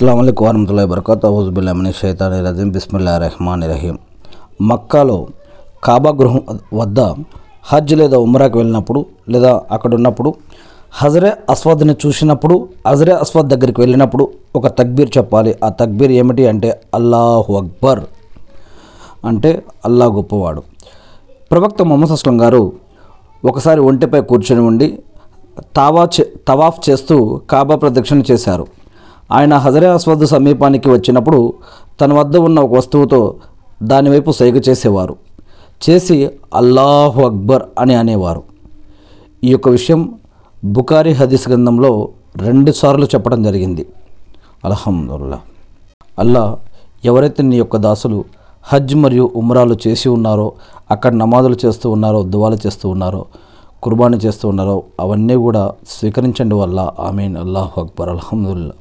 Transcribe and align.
అస్సలం 0.00 0.18
వరహతుల్లా 0.18 0.84
వబర్కత్. 0.84 1.24
అవుజుబుల్లామిని 1.26 1.92
షైతాని 1.92 2.36
రజీం. 2.46 2.68
బిస్మిల్లా 2.70 3.18
రెహమాన్ 3.18 3.64
రహీం. 3.64 3.98
మక్కాలో 4.60 5.26
కాబా 5.84 6.10
గృహం 6.10 6.40
వద్ద 6.74 7.00
హజ్ 7.64 7.92
లేదా 7.92 8.16
ఉమ్రాకి 8.18 8.56
వెళ్ళినప్పుడు 8.58 9.06
లేదా 9.28 9.62
అక్కడ 9.72 9.94
ఉన్నప్పుడు 9.94 10.34
హజరే 10.92 11.32
అస్వద్ని 11.50 11.96
చూసినప్పుడు 12.06 12.68
హజరే 12.88 13.12
అస్వద్ 13.12 13.48
దగ్గరికి 13.48 13.80
వెళ్ళినప్పుడు 13.80 14.28
ఒక 14.56 14.66
తక్బీర్ 14.66 15.18
చెప్పాలి. 15.18 15.54
ఆ 15.64 15.68
తక్బీర్ 15.68 16.12
ఏమిటి 16.12 16.48
అంటే 16.48 16.80
అల్లాహు 16.94 17.56
అక్బర్ 17.56 18.00
అంటే 19.26 19.62
అల్లా 19.84 20.06
గొప్పవాడు. 20.06 20.62
ప్రవక్త 21.50 21.82
మొహమ్మద్ 21.82 22.12
అస్లం 22.12 22.40
గారు 22.40 22.72
ఒకసారి 23.44 23.80
ఒంటిపై 23.80 24.20
కూర్చొని 24.20 24.62
ఉండి 24.62 24.98
తావా 25.76 26.08
చే 26.20 26.32
తవాఫ్ 26.48 26.90
చేస్తూ 26.90 27.40
కాబా 27.50 27.76
ప్రదక్షిణ 27.76 28.22
చేశారు. 28.30 28.79
ఆయన 29.32 29.54
హజరే 29.54 29.86
అస్వద్ 29.86 30.24
సమీపానికి 30.26 30.88
వచ్చినప్పుడు 30.88 31.52
తన 32.00 32.12
వద్ద 32.12 32.36
ఉన్న 32.36 32.60
ఒక 32.60 32.72
వస్తువుతో 32.72 33.34
దానివైపు 33.82 34.30
సైగ 34.30 34.56
చేసేవారు. 34.68 35.16
చేసి 35.90 36.30
అల్లాహు 36.54 37.22
అక్బర్ 37.22 37.62
అని 37.78 37.94
అనేవారు. 37.94 38.42
ఈ 39.44 39.50
యొక్క 39.50 39.68
విషయం 39.68 40.14
బుకారి 40.64 41.12
హదీస్ 41.12 41.48
గ్రంథంలో 41.48 42.08
రెండుసార్లు 42.36 43.04
చెప్పడం 43.04 43.42
జరిగింది. 43.42 43.86
అల్హమ్దుల్లా 44.64 45.40
అల్లా 46.18 46.58
ఎవరైతే 47.04 47.42
నీ 47.42 47.56
యొక్క 47.56 47.76
దాసులు 47.76 48.24
హజ్ 48.62 48.94
మరియు 48.94 49.30
ఉమ్రాలు 49.36 49.76
చేసి 49.86 50.08
ఉన్నారో 50.08 50.52
అక్కడ 50.90 51.12
నమాజులు 51.12 51.56
చేస్తూ 51.66 51.90
ఉన్నారో 51.90 52.22
దువాలు 52.22 52.56
చేస్తూ 52.66 52.88
ఉన్నారో 52.88 53.24
కుర్బానీ 53.82 54.16
చేస్తూ 54.16 54.48
ఉన్నారో 54.48 54.82
అవన్నీ 55.00 55.34
కూడా 55.34 55.72
స్వీకరించండి 55.88 56.54
వల్ల. 56.54 56.90
ఆమీన్. 57.00 57.36
అల్లాహు 57.36 57.80
అక్బర్. 57.80 58.08
అల్హమ్దుల్లా 58.08 58.72